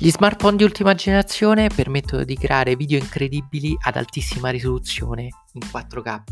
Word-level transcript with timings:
Gli 0.00 0.10
smartphone 0.10 0.54
di 0.54 0.62
ultima 0.62 0.94
generazione 0.94 1.66
permettono 1.74 2.22
di 2.22 2.36
creare 2.36 2.76
video 2.76 3.00
incredibili 3.00 3.76
ad 3.80 3.96
altissima 3.96 4.48
risoluzione 4.50 5.22
in 5.54 5.60
4K, 5.68 6.22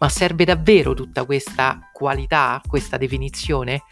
ma 0.00 0.08
serve 0.08 0.44
davvero 0.44 0.92
tutta 0.92 1.24
questa 1.24 1.88
qualità, 1.92 2.60
questa 2.66 2.96
definizione? 2.96 3.84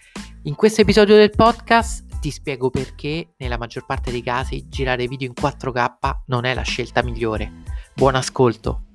In 0.42 0.56
questo 0.56 0.80
episodio 0.80 1.14
del 1.14 1.30
podcast 1.30 2.18
ti 2.18 2.32
spiego 2.32 2.70
perché 2.70 3.34
nella 3.36 3.56
maggior 3.56 3.86
parte 3.86 4.10
dei 4.10 4.24
casi 4.24 4.66
girare 4.68 5.06
video 5.06 5.28
in 5.28 5.34
4K 5.40 6.22
non 6.26 6.44
è 6.44 6.52
la 6.52 6.62
scelta 6.62 7.00
migliore. 7.04 7.52
Buon 7.94 8.16
ascolto! 8.16 8.89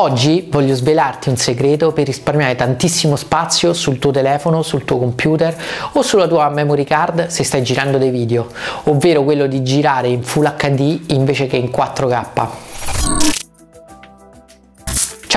Oggi 0.00 0.48
voglio 0.50 0.74
svelarti 0.74 1.28
un 1.28 1.36
segreto 1.36 1.92
per 1.92 2.06
risparmiare 2.06 2.54
tantissimo 2.54 3.16
spazio 3.16 3.74
sul 3.74 3.98
tuo 3.98 4.10
telefono, 4.10 4.62
sul 4.62 4.86
tuo 4.86 4.96
computer 4.96 5.54
o 5.92 6.00
sulla 6.00 6.26
tua 6.26 6.48
memory 6.48 6.84
card 6.84 7.26
se 7.26 7.44
stai 7.44 7.62
girando 7.62 7.98
dei 7.98 8.08
video, 8.08 8.48
ovvero 8.84 9.22
quello 9.22 9.46
di 9.46 9.62
girare 9.62 10.08
in 10.08 10.22
Full 10.22 10.56
HD 10.56 11.00
invece 11.08 11.46
che 11.48 11.56
in 11.56 11.66
4K. 11.68 12.69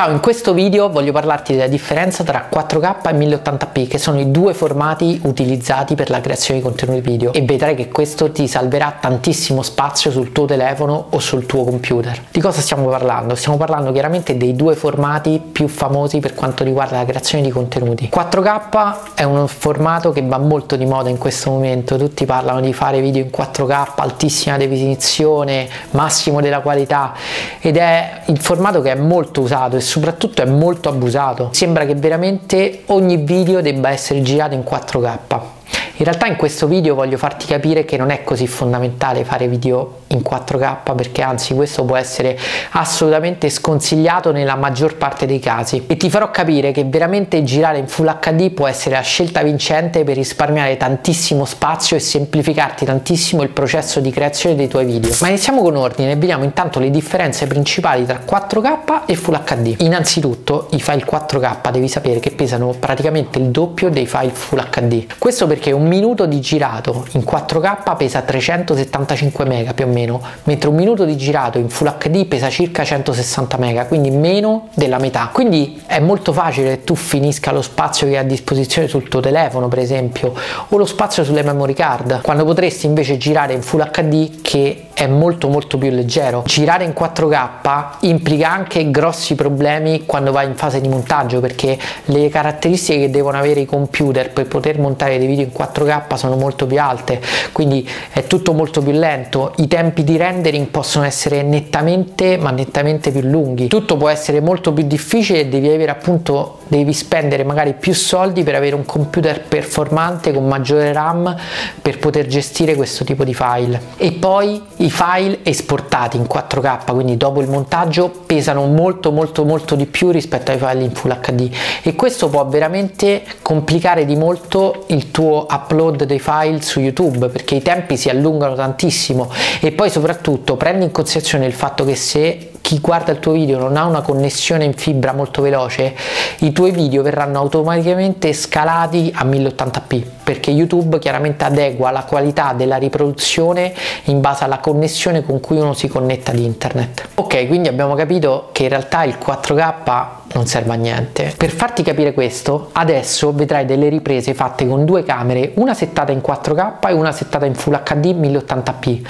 Ciao, 0.04 0.12
in 0.12 0.20
questo 0.20 0.54
video 0.54 0.90
voglio 0.90 1.14
parlarti 1.14 1.54
della 1.54 1.68
differenza 1.68 2.26
tra 2.26 2.50
4K 2.54 3.08
e 3.08 3.14
1080p 3.14 3.88
che 3.88 3.98
sono 3.98 4.20
i 4.20 4.32
due 4.32 4.54
formati 4.54 5.22
utilizzati 5.24 5.96
per 5.96 6.10
la 6.10 6.20
creazione 6.20 6.60
di 6.60 6.66
contenuti 6.66 7.00
video 7.00 7.32
e 7.32 7.42
vedrai 7.44 7.74
che 7.74 7.88
questo 7.88 8.30
ti 8.30 8.46
salverà 8.46 8.98
tantissimo 9.00 9.62
spazio 9.62 10.12
sul 10.12 10.34
tuo 10.34 10.44
telefono 10.44 11.06
o 11.10 11.20
sul 11.20 11.46
tuo 11.46 11.64
computer. 11.64 12.22
Di 12.32 12.42
cosa 12.42 12.60
stiamo 12.60 12.90
parlando? 12.90 13.36
Stiamo 13.36 13.58
parlando 13.58 13.94
chiaramente 13.94 14.36
dei 14.36 14.58
due 14.58 14.76
formati 14.76 15.40
più 15.40 15.70
famosi 15.70 16.20
per 16.20 16.34
quanto 16.34 16.66
riguarda 16.66 16.98
la 16.98 17.06
creazione 17.06 17.42
di 17.42 17.50
contenuti. 17.50 18.10
4K 18.14 19.14
è 19.14 19.24
un 19.24 19.48
formato 19.48 20.12
che 20.12 20.22
va 20.22 20.38
molto 20.38 20.76
di 20.76 20.86
moda 20.86 21.08
in 21.08 21.18
questo 21.18 21.50
momento, 21.50 21.96
tutti 21.96 22.26
parlano 22.26 22.60
di 22.60 22.74
fare 22.74 23.00
video 23.00 23.24
in 23.24 23.30
4K, 23.34 23.92
altissima 23.96 24.58
definizione, 24.58 25.70
massimo 25.92 26.42
della 26.42 26.60
qualità 26.60 27.14
ed 27.62 27.78
è 27.78 28.24
il 28.26 28.42
formato 28.42 28.82
che 28.82 28.92
è 28.92 28.96
molto 28.96 29.40
usato 29.40 29.78
soprattutto 29.94 30.42
è 30.42 30.46
molto 30.46 30.90
abusato. 30.90 31.50
Sembra 31.52 31.86
che 31.86 31.94
veramente 31.94 32.82
ogni 32.88 33.18
video 33.18 33.62
debba 33.62 33.92
essere 33.92 34.24
girato 34.24 34.56
in 34.56 34.62
4K. 34.62 35.63
In 35.98 36.06
realtà 36.06 36.26
in 36.26 36.38
questo 36.38 36.66
video 36.66 36.96
voglio 36.96 37.18
farti 37.18 37.46
capire 37.46 37.86
che 37.86 37.98
non 37.98 38.10
è 38.10 38.24
così 38.24 38.48
fondamentale 38.48 39.24
fare 39.24 39.48
video 39.48 40.02
in 40.08 40.22
4K 40.28 40.96
perché 40.96 41.22
anzi 41.22 41.54
questo 41.54 41.86
può 41.86 41.96
essere 41.96 42.36
assolutamente 42.72 43.48
sconsigliato 43.52 44.32
nella 44.32 44.56
maggior 44.56 44.96
parte 44.96 45.28
dei 45.28 45.38
casi 45.38 45.84
e 45.86 45.96
ti 45.96 46.10
farò 46.10 46.32
capire 46.32 46.72
che 46.72 46.84
veramente 46.84 47.44
girare 47.44 47.78
in 47.78 47.88
Full 47.88 48.18
HD 48.20 48.50
può 48.50 48.66
essere 48.66 48.96
la 48.96 49.02
scelta 49.02 49.44
vincente 49.44 50.04
per 50.04 50.16
risparmiare 50.16 50.78
tantissimo 50.78 51.46
spazio 51.46 51.96
e 51.96 52.00
semplificarti 52.00 52.86
tantissimo 52.86 53.44
il 53.44 53.50
processo 53.50 54.00
di 54.00 54.10
creazione 54.10 54.56
dei 54.56 54.68
tuoi 54.68 54.86
video. 54.86 55.14
Ma 55.22 55.28
iniziamo 55.28 55.62
con 55.62 55.76
ordine 55.76 56.14
e 56.14 56.16
vediamo 56.16 56.44
intanto 56.44 56.80
le 56.80 56.90
differenze 56.90 57.46
principali 57.46 58.04
tra 58.06 58.20
4K 58.28 59.02
e 59.06 59.16
Full 59.16 59.44
HD. 59.44 59.76
Innanzitutto 59.82 60.70
i 60.72 60.82
file 60.82 61.06
4K 61.06 61.70
devi 61.70 61.88
sapere 61.88 62.20
che 62.20 62.32
pesano 62.32 62.70
praticamente 62.80 63.38
il 63.38 63.50
doppio 63.50 63.90
dei 63.90 64.08
file 64.08 64.32
Full 64.32 64.70
HD. 64.72 65.06
Questo 65.20 65.46
perché 65.46 65.72
un 65.72 65.83
minuto 65.84 66.26
di 66.26 66.40
girato 66.40 67.06
in 67.14 67.22
4K 67.22 67.96
pesa 67.96 68.22
375 68.22 69.46
MB 69.46 69.74
più 69.74 69.86
o 69.86 69.88
meno, 69.88 70.22
mentre 70.44 70.70
un 70.70 70.76
minuto 70.76 71.06
di 71.06 71.16
girato 71.18 71.58
in 71.58 71.70
Full 71.70 71.98
HD 71.98 72.26
pesa 72.26 72.50
circa 72.50 72.84
160 72.84 73.58
MB, 73.58 73.88
quindi 73.88 74.12
meno 74.12 74.70
della 74.74 74.98
metà. 74.98 75.30
Quindi 75.32 75.82
è 75.86 76.00
molto 76.00 76.34
facile 76.34 76.70
che 76.70 76.84
tu 76.84 76.96
finisca 76.96 77.52
lo 77.52 77.62
spazio 77.62 78.08
che 78.08 78.18
hai 78.18 78.24
a 78.24 78.28
disposizione 78.28 78.88
sul 78.88 79.08
tuo 79.08 79.20
telefono, 79.20 79.68
per 79.68 79.80
esempio, 79.80 80.34
o 80.70 80.78
lo 80.78 80.86
spazio 80.86 81.24
sulle 81.24 81.44
memory 81.44 81.74
card, 81.74 82.22
quando 82.22 82.44
potresti 82.46 82.86
invece 82.86 83.18
girare 83.18 83.54
in 83.54 83.62
Full 83.62 83.90
HD 83.90 84.42
che 84.42 84.86
è 84.94 85.08
molto 85.08 85.50
molto 85.50 85.78
più 85.78 85.90
leggero. 85.90 86.44
Girare 86.46 86.84
in 86.84 86.94
4K 86.98 87.98
implica 88.02 88.52
anche 88.52 88.90
grossi 88.92 89.36
problemi 89.36 90.06
quando 90.06 90.32
vai 90.32 90.48
in 90.48 90.56
fase 90.56 90.82
di 90.82 90.88
montaggio 90.88 91.40
perché 91.40 91.78
le 92.06 92.30
caratteristiche 92.30 93.00
che 93.00 93.10
devono 93.10 93.38
avere 93.38 93.62
i 93.62 93.66
computer 93.66 94.32
per 94.32 94.48
poter 94.48 94.80
montare 94.80 95.18
dei 95.18 95.28
video 95.28 95.46
in 95.46 95.52
4K 95.56 96.16
sono 96.16 96.36
molto 96.36 96.66
più 96.66 96.80
alte, 96.80 97.22
quindi 97.52 97.88
è 98.12 98.26
tutto 98.26 98.54
molto 98.54 98.82
più 98.82 98.92
lento, 98.92 99.54
i 99.58 99.68
tempi 99.68 100.04
di 100.04 100.18
rendering 100.18 100.68
possono 100.68 101.06
essere 101.06 101.42
nettamente 101.42 102.38
ma 102.38 102.52
nettamente 102.52 103.12
più 103.12 103.22
lunghi. 103.22 103.68
Tutto 103.68 103.98
può 103.98 104.10
essere 104.10 104.40
molto 104.40 104.74
più 104.74 104.86
difficile 104.86 105.42
e 105.42 105.48
devi 105.48 105.70
avere 105.70 105.92
appunto 105.92 106.60
devi 106.78 106.94
spendere 106.94 107.44
magari 107.44 107.74
più 107.74 107.94
soldi 107.94 108.42
per 108.42 108.56
avere 108.56 108.74
un 108.76 108.86
computer 108.86 109.42
performante 109.42 110.34
con 110.34 110.48
maggiore 110.48 110.92
RAM 110.92 111.36
per 111.82 112.00
poter 112.00 112.26
gestire 112.26 112.74
questo 112.76 113.04
tipo 113.04 113.24
di 113.24 113.34
file. 113.34 113.80
E 113.98 114.14
poi 114.14 114.62
i 114.78 114.90
file 114.90 115.40
esportati 115.44 116.18
in 116.18 116.24
4K, 116.24 116.92
quindi 116.94 117.16
dopo 117.16 117.42
il 117.42 117.50
montaggio, 117.50 118.10
pesano 118.10 118.66
molto 118.66 119.12
molto 119.12 119.44
molto 119.46 119.76
di 119.76 119.86
più 119.86 120.10
rispetto 120.10 120.52
ai 120.52 120.58
file 120.58 120.84
in 120.84 120.92
Full 120.92 121.20
HD 121.20 121.52
e 121.84 121.94
questo 121.96 122.30
può 122.30 122.46
veramente 122.48 123.24
complicare 123.42 124.06
di 124.06 124.16
molto 124.16 124.86
il 124.88 125.12
tuo 125.12 125.46
upload 125.50 126.06
dei 126.06 126.20
file 126.20 126.62
su 126.62 126.80
YouTube 126.80 127.28
perché 127.28 127.56
i 127.56 127.62
tempi 127.62 127.98
si 127.98 128.10
allungano 128.10 128.56
tantissimo 128.56 129.30
e 129.60 129.72
poi 129.72 129.90
soprattutto 129.90 130.56
prendi 130.56 130.86
in 130.86 130.92
considerazione 130.92 131.46
il 131.46 131.54
fatto 131.54 131.86
che 131.86 131.96
se 131.96 132.53
chi 132.64 132.80
guarda 132.80 133.12
il 133.12 133.20
tuo 133.20 133.34
video 133.34 133.60
non 133.60 133.76
ha 133.76 133.84
una 133.84 134.02
connessione 134.02 134.64
in 134.64 134.72
fibra 134.74 135.12
molto 135.12 135.42
veloce, 135.42 135.94
i 136.40 136.54
tuoi 136.54 136.72
video 136.72 137.04
verranno 137.04 137.38
automaticamente 137.38 138.32
scalati 138.32 139.12
a 139.14 139.26
1080p 139.26 140.04
perché 140.24 140.50
YouTube 140.50 140.98
chiaramente 140.98 141.44
adegua 141.44 141.92
la 141.92 142.06
qualità 142.06 142.54
della 142.54 142.78
riproduzione 142.78 143.74
in 144.06 144.22
base 144.22 144.46
alla 144.46 144.60
connessione 144.60 145.24
con 145.24 145.42
cui 145.42 145.58
uno 145.58 145.74
si 145.74 145.90
connetta 145.90 146.32
ad 146.32 146.40
internet. 146.40 147.10
Ok, 147.16 147.48
quindi 147.48 147.68
abbiamo 147.68 147.96
capito 147.96 148.48
che 148.54 148.64
in 148.64 148.70
realtà 148.70 149.04
il 149.04 149.18
4K 149.22 150.06
non 150.34 150.48
serve 150.48 150.72
a 150.72 150.76
niente. 150.76 151.34
Per 151.36 151.52
farti 151.52 151.84
capire 151.84 152.14
questo, 152.14 152.70
adesso 152.72 153.34
vedrai 153.34 153.66
delle 153.66 153.90
riprese 153.90 154.34
fatte 154.34 154.66
con 154.66 154.86
due 154.86 155.04
camere, 155.04 155.52
una 155.56 155.74
settata 155.74 156.14
in 156.14 156.22
4K 156.26 156.88
e 156.88 156.94
una 156.94 157.12
settata 157.12 157.46
in 157.46 157.56
Full 157.56 157.84
HD 157.84 158.06
1080p. 158.16 159.02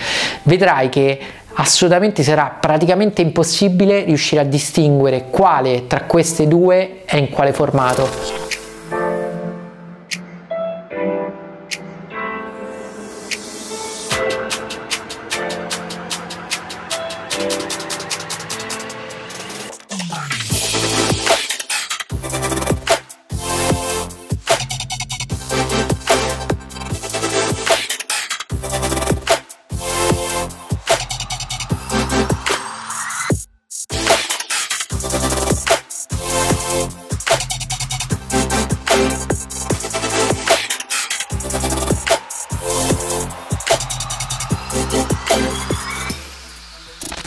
Vedrai 0.43 0.89
che 0.89 1.19
assolutamente 1.55 2.23
sarà 2.23 2.57
praticamente 2.59 3.21
impossibile 3.21 4.03
riuscire 4.03 4.41
a 4.41 4.45
distinguere 4.45 5.25
quale 5.29 5.87
tra 5.87 6.03
queste 6.03 6.47
due 6.47 7.01
è 7.05 7.17
in 7.17 7.29
quale 7.29 7.53
formato. 7.53 8.62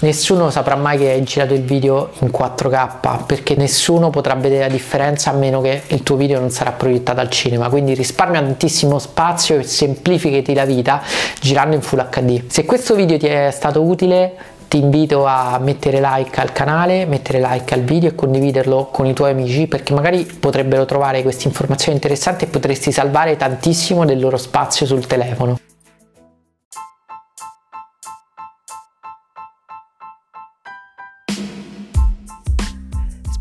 Nessuno 0.06 0.50
saprà 0.50 0.76
mai 0.76 0.98
che 0.98 1.10
hai 1.10 1.22
girato 1.24 1.52
il 1.52 1.62
video 1.62 2.10
in 2.20 2.28
4K 2.28 3.26
perché 3.26 3.56
nessuno 3.56 4.08
potrà 4.10 4.34
vedere 4.34 4.60
la 4.60 4.72
differenza 4.72 5.30
a 5.30 5.32
meno 5.32 5.60
che 5.60 5.82
il 5.88 6.04
tuo 6.04 6.14
video 6.14 6.38
non 6.38 6.50
sarà 6.50 6.70
proiettato 6.70 7.18
al 7.18 7.28
cinema 7.28 7.68
quindi 7.68 7.92
risparmia 7.92 8.41
tantissimo 8.41 9.00
spazio 9.00 9.58
e 9.58 9.64
semplificati 9.64 10.54
la 10.54 10.64
vita 10.64 11.03
girando 11.41 11.74
in 11.74 11.82
Full 11.82 12.08
HD 12.08 12.44
se 12.47 12.64
questo 12.64 12.94
video 12.94 13.18
ti 13.18 13.26
è 13.26 13.50
stato 13.50 13.82
utile 13.82 14.54
ti 14.68 14.78
invito 14.78 15.26
a 15.26 15.58
mettere 15.60 16.00
like 16.00 16.41
al 16.41 16.50
canale, 16.50 17.06
mettere 17.06 17.41
like 17.41 17.72
al 17.72 17.82
video 17.82 18.10
e 18.10 18.14
condividerlo 18.16 18.88
con 18.91 19.06
i 19.06 19.14
tuoi 19.14 19.30
amici 19.30 19.68
perché 19.68 19.94
magari 19.94 20.24
potrebbero 20.24 20.84
trovare 20.84 21.22
queste 21.22 21.47
informazioni 21.47 21.94
interessanti 21.94 22.44
e 22.44 22.48
potresti 22.48 22.91
salvare 22.91 23.36
tantissimo 23.36 24.04
del 24.04 24.18
loro 24.18 24.36
spazio 24.36 24.84
sul 24.84 25.06
telefono. 25.06 25.66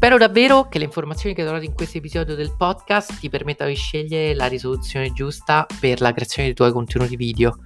Spero 0.05 0.19
davvero 0.19 0.67
che 0.67 0.77
le 0.77 0.83
informazioni 0.83 1.33
che 1.33 1.41
ho 1.41 1.51
dato 1.51 1.65
in 1.65 1.73
questo 1.73 1.97
episodio 1.97 2.35
del 2.35 2.55
podcast 2.55 3.17
ti 3.17 3.27
permettano 3.27 3.71
di 3.71 3.75
scegliere 3.75 4.35
la 4.35 4.45
risoluzione 4.45 5.11
giusta 5.11 5.65
per 5.79 5.99
la 5.99 6.13
creazione 6.13 6.49
dei 6.49 6.55
tuoi 6.55 6.71
contenuti 6.71 7.15
video. 7.15 7.57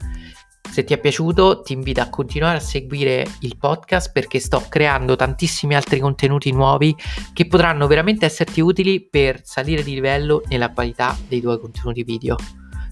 Se 0.71 0.85
ti 0.85 0.93
è 0.93 0.99
piaciuto 1.01 1.61
ti 1.61 1.73
invito 1.73 1.99
a 1.99 2.07
continuare 2.07 2.55
a 2.55 2.61
seguire 2.61 3.27
il 3.41 3.57
podcast 3.57 4.13
perché 4.13 4.39
sto 4.39 4.63
creando 4.69 5.17
tantissimi 5.17 5.75
altri 5.75 5.99
contenuti 5.99 6.53
nuovi 6.53 6.95
che 7.33 7.45
potranno 7.45 7.87
veramente 7.87 8.25
esserti 8.25 8.61
utili 8.61 9.05
per 9.05 9.41
salire 9.43 9.83
di 9.83 9.93
livello 9.93 10.41
nella 10.47 10.71
qualità 10.71 11.17
dei 11.27 11.41
tuoi 11.41 11.59
contenuti 11.59 12.03
video. 12.03 12.37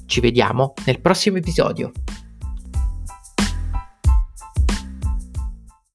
Ci 0.06 0.20
vediamo 0.20 0.74
nel 0.84 1.00
prossimo 1.00 1.38
episodio. 1.38 1.94